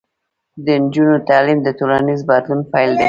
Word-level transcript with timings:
د 0.65 0.67
نجونو 0.83 1.15
تعلیم 1.29 1.59
د 1.63 1.67
ټولنیز 1.79 2.19
بدلون 2.29 2.61
پیل 2.71 2.91
دی. 2.93 2.99